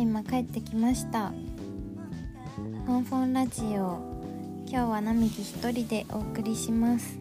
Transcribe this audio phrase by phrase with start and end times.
[0.00, 1.30] 今帰ってきました。
[2.86, 3.98] フォンフォンラジオ。
[4.68, 7.18] 今日は並木一人でお送りします。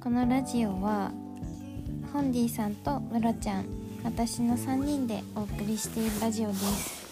[0.00, 1.12] このラジオは
[2.10, 3.66] ホンディさんとムロちゃん
[4.02, 7.06] 私の3人でお送りしているラジオです。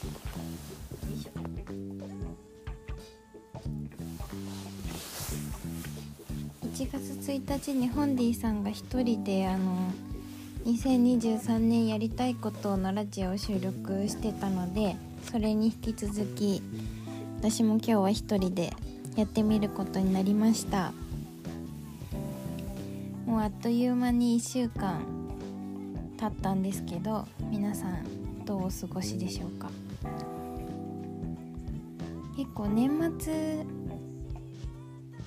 [6.62, 9.92] 1月1日にホンディさんが一人であの
[10.64, 14.96] 2023年やりたいことのラジオを収録してたので
[15.30, 16.62] それに引き続き
[17.38, 18.72] 私も今日は一人で
[19.14, 20.92] やってみることになりました。
[23.26, 25.02] もうあっという間に1週間
[26.18, 29.70] 経ったんですけど皆さんどうお過ごしでしょうか？
[32.38, 33.66] 結構年末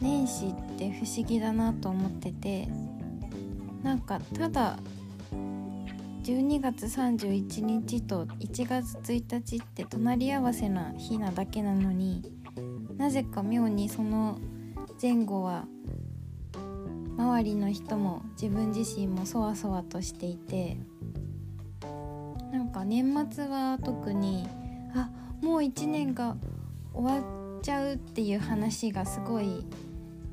[0.02, 2.68] 年始って不思議だなと思ってて
[3.84, 4.80] なんかただ
[6.28, 12.22] 12月31日と1月1日って隣り合わせな日なだけなのに
[12.98, 14.38] なぜか妙にその
[15.02, 15.68] 前後は
[17.18, 20.76] 周りの人も自分自身もそわそわとしていて
[22.52, 24.50] なんか年末は特に
[24.96, 25.10] あ
[25.42, 26.36] もう1年が
[26.94, 27.26] 終わ
[27.58, 29.66] っちゃうっていう話がすごい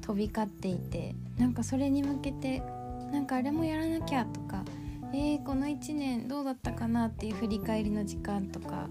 [0.01, 2.65] 飛び交っていてなんかそれに向けて
[3.13, 4.65] なんかあれもやらなきゃとか
[5.17, 8.89] えー、この1年どうだったかなっていう振り返りの時間とか。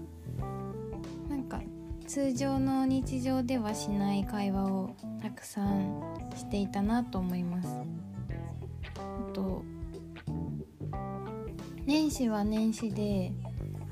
[1.28, 1.60] なんか
[2.06, 6.00] 通常の日常ではしない会話をたくさん
[6.34, 7.68] していたなと思います。
[8.96, 9.62] あと
[11.84, 13.32] 年始は年始で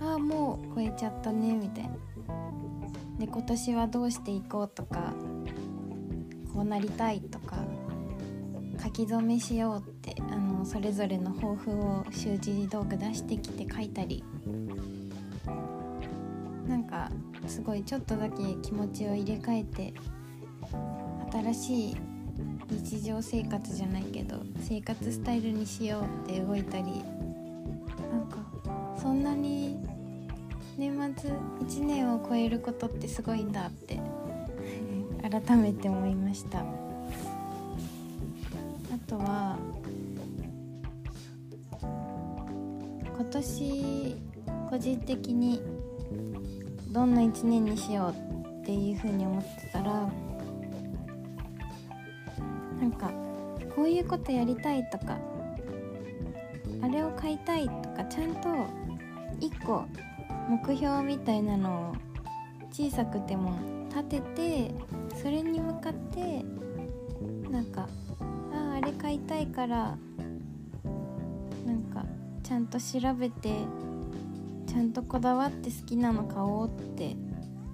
[0.00, 1.90] ああもう超えちゃったねみたいな。
[3.18, 5.12] で今年はどうしていこうとか
[6.54, 7.56] こうなりたいとか
[8.82, 14.24] 書き初めしようってあのそれぞれの抱負を習字道具出してきて書いたり。
[16.66, 17.10] なんか
[17.46, 19.92] すごいちょっとだけ気持ちを入れ替えて
[21.32, 21.96] 新しい
[22.70, 27.02] 日常生活じゃないけど生活スタイルにしようって動いたり。
[28.10, 28.38] なんか
[29.00, 29.76] そんなに
[30.78, 34.00] 年末1年を超えることってすごいんだって
[35.22, 36.60] 改めて思いました。
[36.60, 36.64] あ
[39.06, 39.58] とは
[43.40, 44.16] 年
[44.68, 45.62] 個人的に
[46.90, 50.10] どんな1年にしようっていうふうに思ってたら
[52.80, 53.10] なんか
[53.74, 55.18] こういうことやりたいとか
[56.82, 58.48] あれを買いたいとかちゃんと
[59.40, 59.84] 1個
[60.48, 61.94] 目標みたいなのを
[62.70, 64.74] 小さくても立てて
[65.20, 66.44] それに向かって
[67.50, 67.88] なんか
[68.50, 69.96] あああれ買いたいから
[72.52, 73.48] ちゃんと調べて
[74.66, 77.16] ちゃんとこだわって好きなの買おうって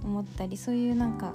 [0.05, 1.33] 思ったりそういうなんか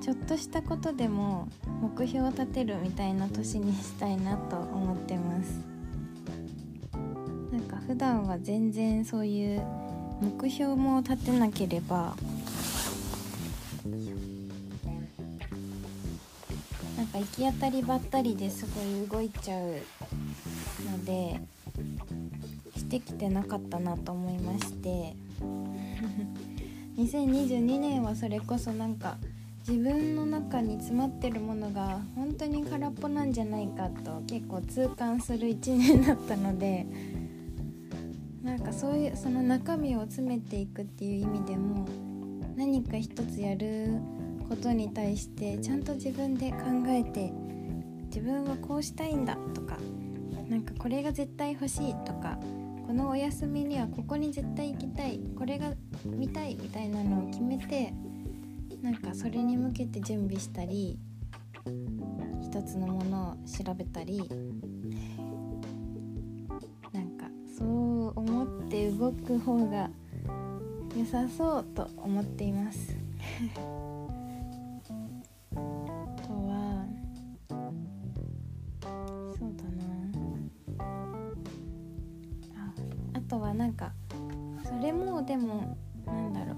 [0.00, 1.48] ちょっとしたことでも
[1.82, 5.60] 目標を立てるみたいな年にしたいなと思ってます。
[7.50, 9.62] なんか普段は全然そういう
[10.20, 12.14] 目標も立てなければ
[16.96, 19.80] なんか行き当たりばったりですごい動いちゃう
[20.88, 21.40] ので
[22.88, 25.14] してきてなかったなと思いまして。
[26.96, 29.18] 2022年はそれこそなんか
[29.68, 36.86] 自分の中に詰まってるものが本当に空っぽなんじゃないかと結構痛感する1年だったので。
[38.42, 41.86] なんかそういうその中身を詰めていくっていう意味でも
[42.56, 44.00] 何か一つやる
[44.48, 46.56] ことに対してちゃんと自分で考
[46.86, 47.30] えて
[48.06, 49.76] 自分はこうしたいんだとか
[50.48, 52.38] なんかこれが絶対欲しいとか
[52.88, 55.74] このお休みにはここに絶対行きたいこれが
[56.06, 57.92] 見たいみたいなのを決めて
[58.80, 60.98] なんかそれに向けて準備したり
[62.40, 64.22] 一つのものを調べたり
[66.90, 67.26] なんか
[67.58, 69.90] そう思って動く方が
[70.96, 72.96] 良さそうと思っています。
[83.28, 83.92] とはなんか
[84.64, 85.76] それもでも
[86.06, 86.56] なんだろう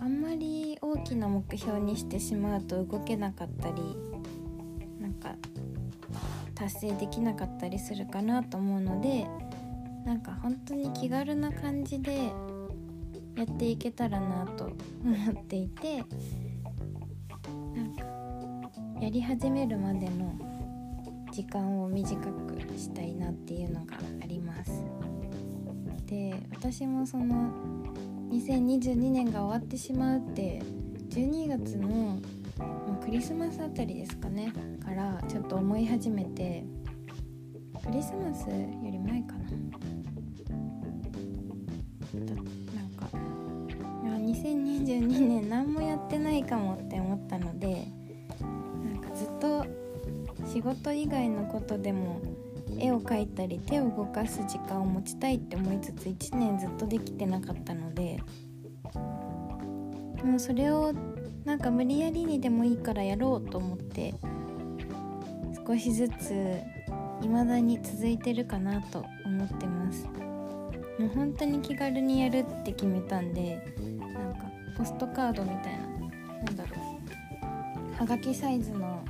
[0.00, 3.96] あんまり大きな目標にしてしまうと動けなかったり
[4.98, 5.36] なんか
[6.54, 9.26] 達成できなかったりするかなと思うので
[10.04, 12.32] なんか本当に気軽な感じで
[13.36, 14.64] やっていけたらなと
[15.04, 16.04] 思っていて
[17.74, 18.04] なんか
[19.00, 20.34] やり始めるまでの
[21.30, 24.84] 時間を短くしたいなっていうのがあります。
[26.12, 27.50] で私もその
[28.30, 30.60] 2022年が終わってしまうって
[31.08, 32.18] 12月の
[33.02, 34.52] クリスマスあたりですかね
[34.84, 36.66] からちょっと思い始めて
[37.82, 38.56] クリスマスよ
[38.90, 39.50] り前かな。
[42.26, 43.08] だなんか
[44.04, 47.86] 2022年何もやってないかもって思ったので
[48.84, 49.64] なんかずっと
[50.46, 52.20] 仕事以外のことでも
[52.82, 58.18] 絵を描いたり手を動かす時間を持ちたいって思いつつ1年ずっとできてなかったので
[60.24, 60.92] もうそれを
[61.44, 64.14] なんか無理やりにでもいいからやろうと思って
[65.66, 66.60] 少しずつ
[67.20, 70.08] 未だに続いてるかなと思ってます。
[70.98, 73.56] もう本当に気軽にやるって決めたんで
[73.98, 74.40] なんか
[74.76, 75.86] ポストカードみたいな
[76.44, 76.76] なんだろ
[77.92, 79.02] うはがきサイズの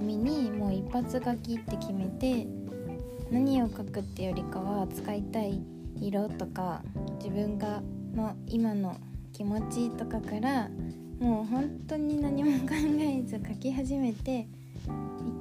[0.00, 2.46] 紙にもう一発書きって決めて
[3.30, 5.60] 何を書くってよりかは使いたい
[6.00, 6.82] 色とか
[7.18, 7.82] 自分が
[8.14, 8.96] の今の
[9.34, 10.70] 気持ちとかから
[11.18, 14.48] もう本当に何も考えず書き始めて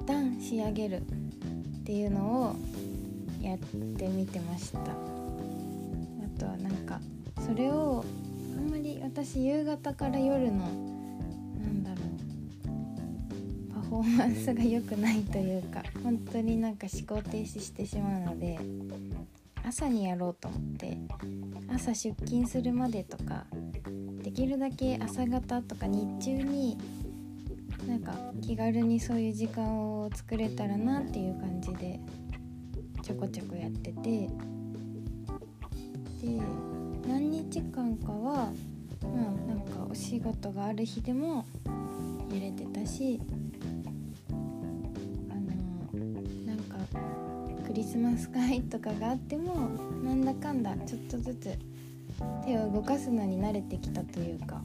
[0.02, 2.56] 一旦仕上げるっていうのを
[3.42, 4.80] やってみてました。
[4.80, 4.84] あ
[6.38, 7.00] とはなんか
[7.46, 8.04] それを
[8.58, 10.99] あんまり私夕方から夜の
[13.90, 18.60] フォーマンスが良くないというか本当になんか思考停止してしまうので
[19.66, 20.98] 朝にやろうと思って
[21.74, 23.46] 朝出勤するまでとか
[24.24, 26.78] できるだけ朝方とか日中に
[27.88, 32.00] なんか気軽にそういう時間を作れたらなっていう感じで
[33.02, 34.30] ちょこちょこやってて
[36.22, 36.40] で
[37.08, 39.12] 何日間かはまあ
[39.48, 41.44] なんかお仕事がある日でも
[42.32, 43.20] やれてたし
[47.80, 49.70] リスマス会とかがあっても
[50.04, 51.58] なんだかんだちょっとずつ
[52.46, 54.62] 手を動かすのに慣れてきたというか。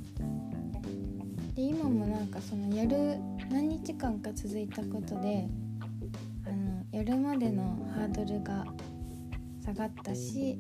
[1.55, 3.17] で今もなんかそのやる
[3.49, 5.47] 何日間か続いたことで
[6.45, 7.63] あのやるまでの
[7.95, 8.67] ハードルが
[9.65, 10.59] 下がったし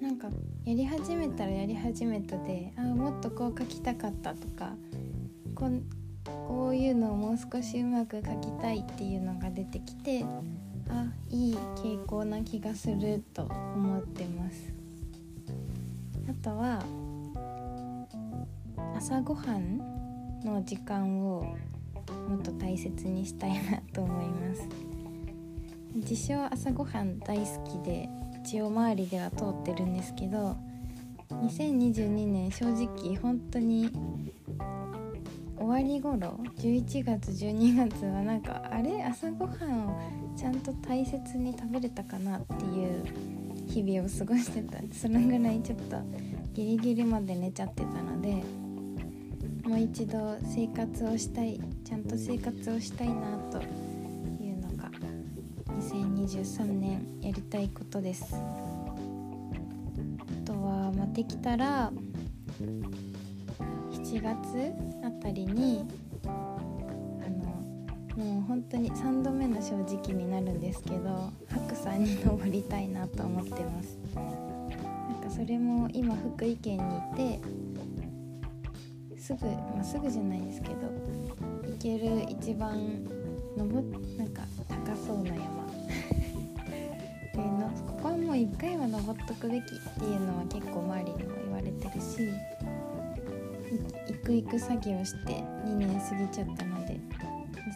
[0.00, 0.28] なんか
[0.64, 4.76] やり始めたらやり始めたであもっとこう書きたかったとか
[5.56, 5.68] こ
[6.66, 10.24] こういうのをもう少しうまく書きたいっていうのが出てきて
[10.88, 14.74] あいい傾向な気がすると思ってます。
[16.28, 16.82] あとは
[18.96, 19.78] 朝ごはん
[20.44, 21.54] の時間を
[22.28, 24.68] もっと大切にしたいなと思います。
[25.94, 28.08] 自称朝ごはん大好きで
[28.42, 30.56] 一応周りでは通ってるんですけど
[31.30, 33.88] 2022年正直本当に
[35.58, 43.04] 終わり頃11月12月はなんかあれ朝ごはんをちゃんと大切に食べれたかなっていう
[43.66, 45.96] 日々を過ごしてたそのぐらいちょっと
[46.52, 48.42] ギリギリまで寝ちゃってたので
[49.66, 53.60] もう一度生活をしたいちゃんと生活をしたいなと
[54.40, 54.90] いうのが
[55.80, 58.34] 2023年やりたいことです。
[58.34, 58.38] あ
[60.44, 61.90] とは、まあ、できたら
[64.06, 64.72] 7月
[65.04, 65.84] あたりに
[66.24, 73.98] あのもう本当に3度目の正直になるんですけど白山に登りたいなと思ってます。
[74.14, 77.40] なんかそれも今福井県にいて
[79.18, 80.74] すぐ、まあ、すぐじゃないですけど
[81.68, 83.04] 行ける一番
[83.56, 83.82] 登
[84.16, 85.66] なんか高そうな山。
[87.34, 89.64] でのここはもう一回は登っとくべきっ
[89.98, 92.55] ていうのは結構周りにも言われてるし
[94.26, 96.98] く行く作業して2年過ぎちゃったので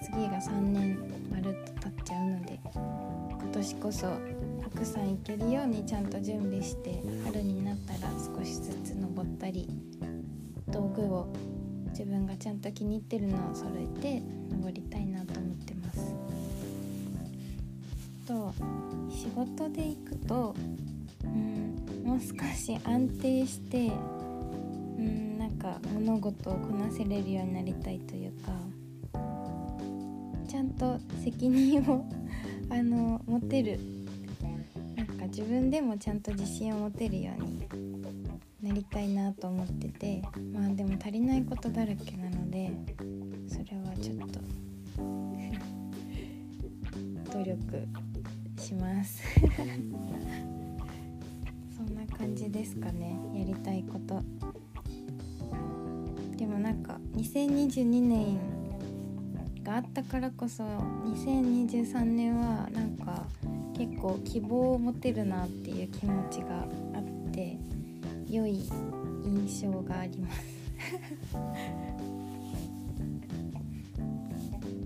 [0.03, 0.99] 次が3年
[1.31, 4.07] まるっと経っちゃうので今年こそ
[4.63, 9.69] 白山行けるようにちゃんと準備して春になったら少しずつ登ったり
[10.69, 11.33] 道具を
[11.91, 16.15] 自分がちゃんと気に入ってるのを揃えて登りたいなと思ってます。
[18.27, 18.55] と
[19.11, 20.55] 仕事で行くと
[21.25, 23.91] うんもう少し安定して
[25.01, 28.53] うんなんか物事をこなせれるようになりたいというか
[30.47, 32.05] ちゃんと責任を
[32.69, 33.81] あの持てる。
[34.97, 37.67] なんか自分でもちゃんと自信を持てるように
[38.63, 42.71] なりたいなと思っててまあでも足りないことだらけなので
[43.49, 44.41] それはちょっと
[47.39, 47.89] 努力
[48.59, 49.23] します。
[51.75, 54.23] そんな感じですかねやりたいこと。
[56.61, 58.39] なんか2022年
[59.63, 63.27] があったからこそ2023年はなんか
[63.77, 66.59] 結構希望を持てるなっていう気持ちが
[66.95, 67.57] あって
[68.29, 68.69] 良い
[69.25, 70.41] 印象があります。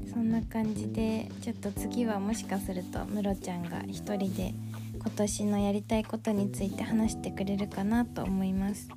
[0.12, 4.54] そんな感じでちょっと次はもしかするとムロちゃんが一人で
[4.96, 8.88] 今年のやりたいことについて話してくれるかなと思います。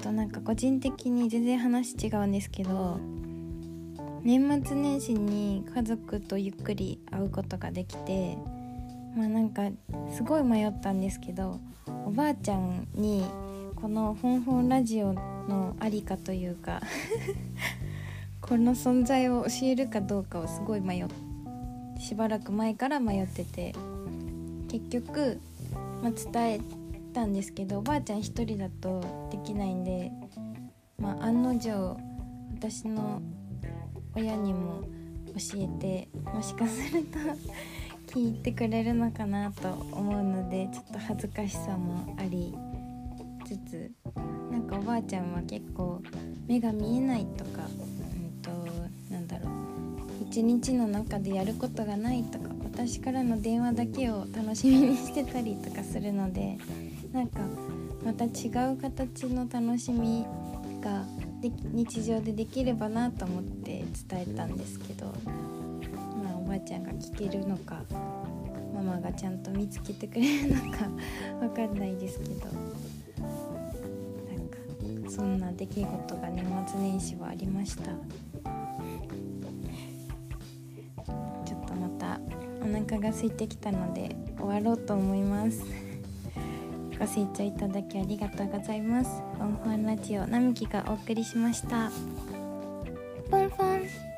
[0.00, 2.98] となんか個人的に全然話違うんですけど
[4.22, 8.36] 年末年始に家族とゆっくり会うことができて
[9.16, 9.62] まあなんか
[10.14, 11.60] すごい迷ったんですけど
[12.06, 13.24] おばあちゃんに
[13.76, 15.12] この「フォンフォンラジオ」
[15.48, 16.80] のありかというか
[18.40, 21.06] この存在を教えるかどうかをすごい迷っ
[21.98, 23.74] しばらく前から迷ってて
[24.68, 25.40] 結局、
[26.02, 26.60] まあ、伝え
[27.12, 29.19] たんですけどおばあちゃん一人だと
[29.50, 30.12] きないんで、
[30.98, 31.96] まあ、案の定
[32.54, 33.20] 私の
[34.14, 34.82] 親にも
[35.26, 37.18] 教えてもしかすると
[38.12, 42.54] 聞いてくれるのかなと思うのでちょっと恥ずかしさもあり
[43.44, 43.90] つつ
[44.50, 46.00] なんかおばあちゃんは結構
[46.46, 48.50] 目が見えないとか、うんと、
[49.10, 49.50] なんだろう
[50.28, 52.49] 一日の中でやることがないとか
[52.86, 56.56] 私からの電話だけを楽しみにしてたりとかするので
[57.12, 57.40] なんか
[58.02, 60.24] また違う形の楽しみ
[60.80, 61.04] が
[61.42, 65.12] で日常でできればなと思って伝えたんですけど、
[66.24, 67.82] まあ、おばあちゃんが聞けるのか
[68.74, 70.88] ママがちゃんと見つけてくれるのか
[71.38, 72.40] わかんないですけどな
[74.42, 74.56] んか
[75.10, 77.92] そんな出来事が年末年始はありました。
[82.72, 85.64] 腹が空いてきたので終わろうと思います。
[86.98, 89.10] ご清聴いただきありがとうございます。
[89.38, 91.88] フォンフォンラジオ並木がお送りしました。
[91.88, 94.09] フォンフォン。